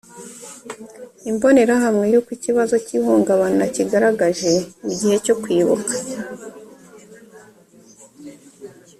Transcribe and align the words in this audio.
imbonerahamwe 1.29 2.05
ya 2.11 2.17
uko 2.19 2.29
ikibazo 2.37 2.75
cy 2.85 2.93
ihungabana 2.97 3.63
cyigaragaje 3.73 4.51
mu 4.83 4.91
gihe 4.99 5.15
cyo 5.25 5.35
kwibuka 5.41 5.93